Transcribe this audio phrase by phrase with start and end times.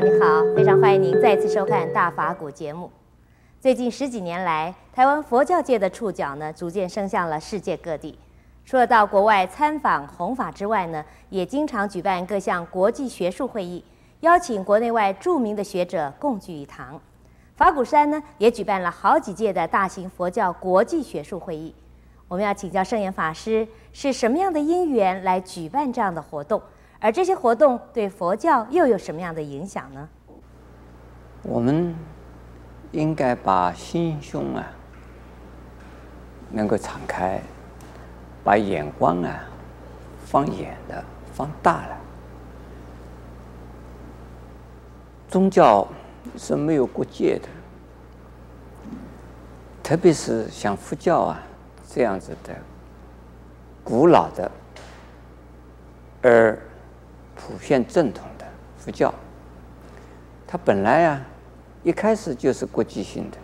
[0.00, 2.90] 你好，非常欢迎您再次收看《大法古》节目。
[3.60, 8.18] 最近十几年来，台湾佛教界的触角呢，逐渐伸向了世界各地。
[8.64, 13.84] 除了到国外参访弘法之外呢，也经常举办各项国际学术会议，
[14.20, 16.98] 邀请国内外著名的学者共聚一堂。
[17.54, 21.74] 法鼓山呢，也举办了好几届的大型佛教国际学术会议。
[22.28, 26.60] 我们要请教圣严法师，是什么样的因缘来举办这样的活动？
[27.02, 30.08] 而这些活动对佛教又有什么样的影响呢？
[31.42, 31.92] 我们
[32.92, 34.64] 应该把心胸啊，
[36.52, 37.42] 能够敞开，
[38.44, 39.40] 把眼光啊
[40.24, 41.04] 放远了，
[41.34, 41.96] 放大了。
[45.28, 45.88] 宗教
[46.36, 47.48] 是没有国界的，
[49.82, 51.42] 特别是像佛教啊
[51.88, 52.54] 这样子的
[53.82, 54.48] 古老的，
[56.22, 56.56] 而
[57.44, 58.46] 普遍正统的
[58.78, 59.12] 佛教，
[60.46, 61.20] 它本来啊，
[61.82, 63.36] 一开始就是国际性的。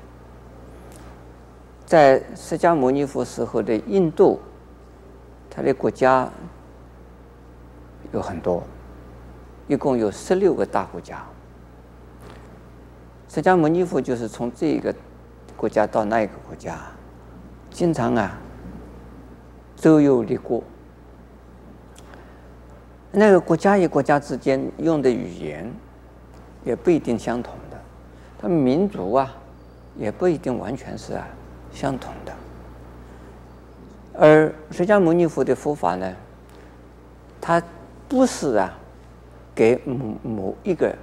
[1.84, 4.38] 在释迦牟尼佛时候的印度，
[5.50, 6.30] 它的国家
[8.12, 8.62] 有很多，
[9.66, 11.24] 一共有十六个大国家。
[13.28, 14.94] 释迦牟尼佛就是从这个
[15.56, 16.78] 国家到那一个国家，
[17.70, 18.38] 经常啊，
[19.74, 20.62] 周游列国。
[23.10, 25.70] 那个国家与国家之间用的语言
[26.64, 27.76] 也不一定相同的，
[28.38, 29.34] 他们民族啊
[29.96, 31.26] 也不一定完全是啊
[31.72, 32.32] 相同的。
[34.12, 36.14] 而释迦牟尼佛的佛法呢，
[37.40, 37.62] 它
[38.08, 38.76] 不是啊
[39.54, 40.94] 给某某一个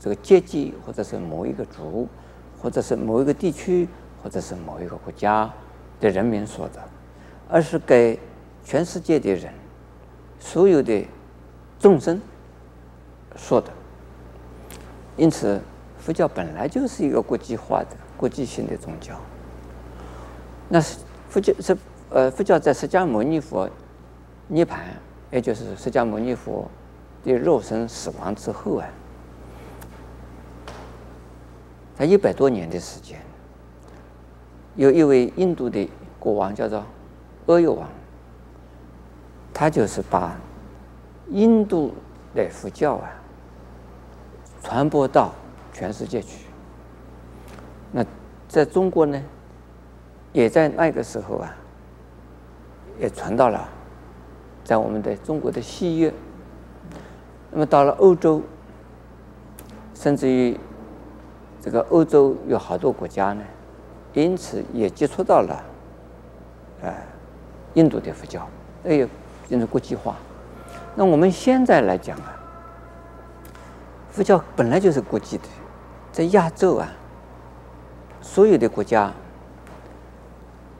[0.00, 2.08] 这个阶级，或者是某一个族，
[2.60, 3.86] 或者是某一个地区，
[4.22, 5.48] 或者是某一个国家
[6.00, 6.82] 的人民说的，
[7.48, 8.18] 而是给
[8.64, 9.52] 全世界的人。
[10.44, 11.04] 所有的
[11.80, 12.20] 众生
[13.34, 13.70] 说的，
[15.16, 15.58] 因此
[15.98, 19.18] 佛教本来就是一个国际化的、国际性的宗教。
[20.68, 20.98] 那是
[21.30, 21.76] 佛教是
[22.10, 23.68] 呃，佛教在释迦牟尼佛
[24.46, 24.76] 涅槃，
[25.32, 26.70] 也就是释迦牟尼佛
[27.24, 28.86] 的肉身死亡之后啊，
[31.96, 33.18] 在一百多年的时间，
[34.76, 35.88] 有一位印度的
[36.20, 36.84] 国王叫做
[37.46, 37.88] 阿育王。
[39.54, 40.36] 他就是把
[41.30, 41.94] 印度
[42.34, 43.08] 的佛教啊
[44.60, 45.32] 传播到
[45.72, 46.46] 全世界去。
[47.92, 48.04] 那
[48.48, 49.22] 在中国呢，
[50.32, 51.56] 也在那个时候啊，
[52.98, 53.68] 也传到了
[54.64, 56.12] 在我们的中国的西域。
[57.52, 58.42] 那么到了欧洲，
[59.94, 60.58] 甚至于
[61.60, 63.44] 这个欧洲有好多国家呢，
[64.14, 65.64] 因此也接触到了
[66.82, 66.92] 呃
[67.74, 68.48] 印度的佛教。
[68.84, 69.08] 哎呦！
[69.48, 70.16] 变成国际化，
[70.94, 72.34] 那我们现在来讲啊，
[74.10, 75.44] 佛教本来就是国际的，
[76.10, 76.88] 在亚洲啊，
[78.22, 79.12] 所有的国家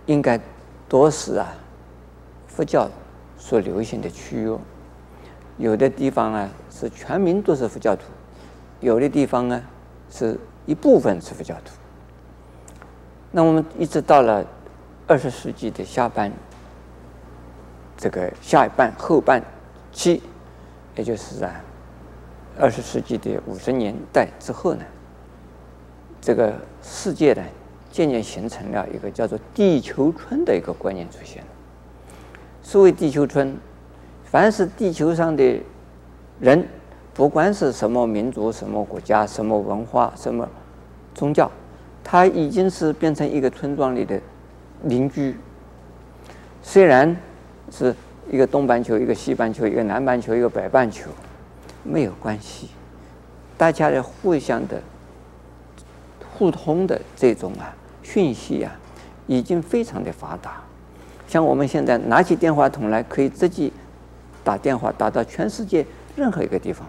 [0.07, 0.41] 应该
[0.89, 1.49] 都是啊
[2.47, 2.89] 佛教
[3.37, 4.57] 所流行的区域，
[5.59, 8.05] 有的地方啊是全民都是佛教徒，
[8.81, 9.63] 有的地方呢
[10.11, 11.73] 是一部分是佛教徒。
[13.31, 14.45] 那我们一直到了
[15.07, 16.33] 二十世纪的下半。
[17.97, 19.43] 这个下一半后半
[19.93, 20.21] 期，
[20.97, 21.63] 也就是啊，
[22.59, 24.85] 二十世纪的五十年代之后呢，
[26.21, 27.43] 这个世界呢
[27.93, 31.45] 渐渐形成了一个叫做“地球村”的一个观念出现。
[32.63, 33.57] 所谓地球村，
[34.25, 35.61] 凡是地球上的
[36.41, 36.67] 人，
[37.15, 40.49] 不管是什么民族、什么国家、什么文化、什么
[41.15, 41.49] 宗教，
[42.03, 44.21] 他已经是变成一个村庄里的
[44.83, 45.37] 邻居。
[46.61, 47.17] 虽然。
[47.77, 47.93] 是
[48.31, 51.11] 一个东半球，一个西半球，一个南半球，一个北半球，
[51.83, 52.69] 没有关系。
[53.59, 54.81] 大家的互相的
[56.33, 58.71] 互通的这种啊讯息啊，
[59.27, 60.63] 已经非常的发达。
[61.27, 63.69] 像我们现在拿起电话筒来，可以直接
[64.45, 65.85] 打电话打到全世界
[66.15, 66.87] 任何一个地方，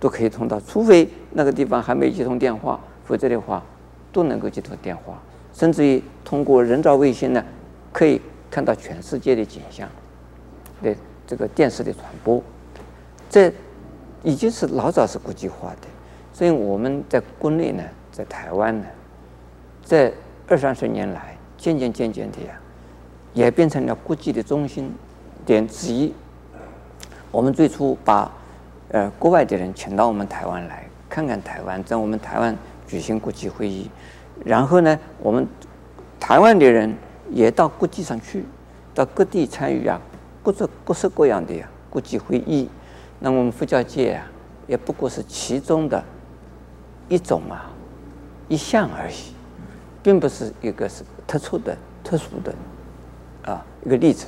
[0.00, 0.58] 都可以通到。
[0.60, 3.62] 除非那个地方还没接通电话，否则的话
[4.12, 5.20] 都能够接通电话。
[5.52, 7.44] 甚至于通过人造卫星呢，
[7.92, 8.18] 可以。
[8.52, 9.88] 看到全世界的景象
[10.82, 10.94] 对
[11.26, 12.42] 这个电视的传播，
[13.30, 13.50] 这
[14.22, 15.88] 已经是老早是国际化的。
[16.34, 18.84] 所以我们在国内呢，在台湾呢，
[19.82, 20.12] 这
[20.46, 22.60] 二三十年来，渐渐渐渐的呀，
[23.32, 24.94] 也变成了国际的中心
[25.46, 26.12] 点之一。
[27.30, 28.30] 我们最初把
[28.90, 32.54] 呃国外的人请到我们台湾来看看台湾，在我们台湾
[32.86, 33.90] 举行国际会议，
[34.44, 35.48] 然后呢，我们
[36.20, 36.94] 台湾的人。
[37.32, 38.44] 也到国际上去，
[38.94, 40.00] 到各地参与啊，
[40.42, 42.68] 各种各式各样的呀国际会议。
[43.18, 44.26] 那我们佛教界啊，
[44.66, 46.02] 也不过是其中的
[47.08, 47.70] 一种啊，
[48.48, 49.14] 一项而已，
[50.02, 52.54] 并不是一个是特殊的、特殊的
[53.50, 54.26] 啊一个例子。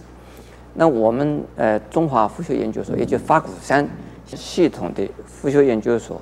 [0.74, 3.88] 那我们呃中华佛学研究所，也就是法鼓山
[4.24, 6.20] 系统的佛学研究所，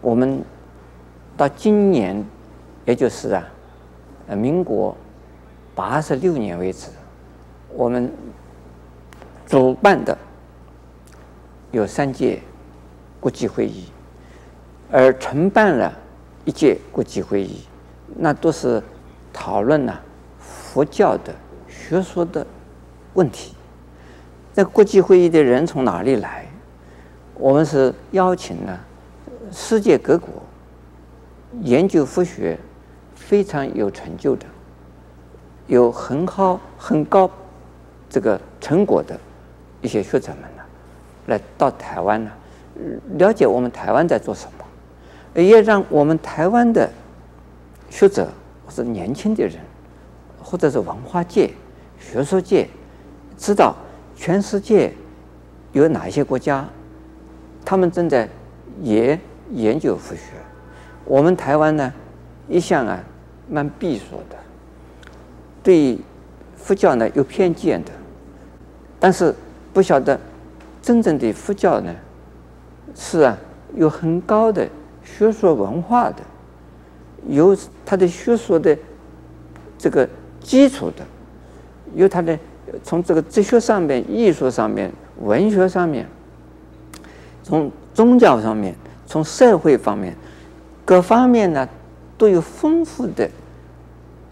[0.00, 0.42] 我们
[1.36, 2.24] 到今年，
[2.84, 3.44] 也就是啊，
[4.28, 4.96] 呃民国
[5.76, 6.88] 八十六年为止，
[7.68, 8.12] 我们
[9.46, 10.18] 主办的
[11.70, 12.40] 有三届。
[13.18, 13.86] 国际会议，
[14.92, 15.92] 而承办了
[16.44, 17.64] 一届国际会议，
[18.14, 18.80] 那都是
[19.32, 20.00] 讨论了
[20.38, 21.34] 佛教的
[21.66, 22.46] 学说的
[23.14, 23.56] 问题。
[24.54, 26.46] 那国际会议的人从哪里来？
[27.34, 28.78] 我们是邀请了
[29.50, 30.30] 世界各国
[31.62, 32.56] 研究佛学
[33.16, 34.46] 非常有成就的、
[35.66, 37.30] 有很好很高
[38.08, 39.18] 这个成果的
[39.82, 40.62] 一些学者们呢，
[41.26, 42.30] 来到台湾呢。
[43.16, 46.90] 了解我们台湾在做什么，也让我们台湾的
[47.88, 48.28] 学者
[48.66, 49.58] 或者年轻的人，
[50.42, 51.50] 或者是文化界、
[51.98, 52.68] 学术界，
[53.38, 53.74] 知道
[54.14, 54.92] 全世界
[55.72, 56.68] 有哪些国家，
[57.64, 58.28] 他们正在
[58.82, 59.18] 也
[59.52, 60.32] 研究佛学。
[61.06, 61.92] 我们台湾呢，
[62.46, 63.02] 一向啊
[63.48, 64.36] 蛮闭锁的，
[65.66, 65.98] 对
[66.56, 67.90] 佛教呢有偏见的，
[69.00, 69.34] 但是
[69.72, 70.16] 不晓得
[70.80, 71.92] 真正的佛教呢。
[72.94, 73.36] 是啊，
[73.74, 74.66] 有很高的
[75.02, 76.18] 学术文化的，
[77.26, 78.78] 有他的学术的
[79.76, 80.08] 这个
[80.40, 81.04] 基础的，
[81.96, 82.38] 有他的
[82.84, 86.06] 从这个哲学上面、艺术上面、文学上面，
[87.42, 88.72] 从宗教上面、
[89.04, 90.14] 从社会方面
[90.84, 91.68] 各方面呢，
[92.16, 93.28] 都有丰富的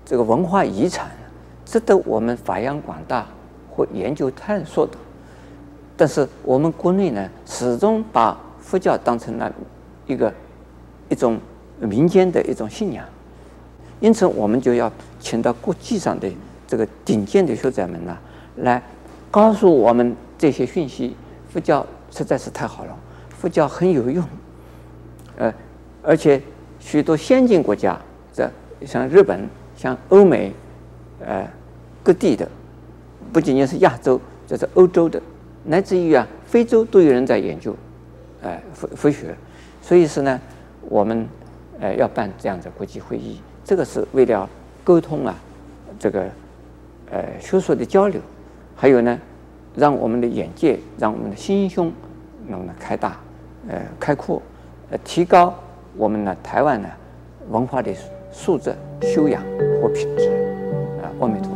[0.07, 1.11] 这个文化遗产，
[1.75, 3.27] 值得我们发扬光大
[3.69, 4.93] 或研究探索的。
[5.97, 9.53] 但是我们国内呢，始终把佛教当成了
[10.07, 10.33] 一个
[11.09, 11.37] 一种
[11.81, 13.05] 民间的一种信仰，
[13.99, 14.89] 因此我们就要
[15.19, 16.31] 请到国际上的
[16.65, 18.17] 这个顶尖的学者们呢，
[18.59, 18.81] 来
[19.33, 21.17] 告诉我们这些讯息。
[21.53, 22.97] 佛教实在是太好了，
[23.31, 24.25] 佛教很有用，
[25.39, 25.53] 呃，
[26.05, 26.41] 而且
[26.79, 27.99] 许多先进国家，
[28.33, 28.49] 这
[28.87, 30.53] 像日本、像欧美，
[31.21, 31.49] 呃，
[32.05, 32.47] 各地的，
[33.33, 35.21] 不仅仅是亚洲，这是欧洲的，
[35.65, 37.75] 乃至于啊非洲都有人在研究。
[38.43, 39.35] 呃，佛佛学，
[39.81, 40.39] 所以是呢，
[40.91, 41.27] 我们
[41.81, 44.47] 呃要办这样的国际会议，这个是为了
[44.85, 45.35] 沟通啊，
[45.99, 46.27] 这个
[47.11, 48.21] 呃学术的交流，
[48.77, 49.19] 还有呢，
[49.75, 51.91] 让我们的眼界，让我们的心胸
[52.47, 53.19] 能够开大，
[53.67, 54.43] 呃开阔，
[54.91, 55.55] 呃提高
[55.97, 56.87] 我们呢台湾呢
[57.49, 57.91] 文化的
[58.31, 59.43] 素质、修养
[59.81, 60.29] 和品质。
[61.03, 61.54] 啊，阿弥陀。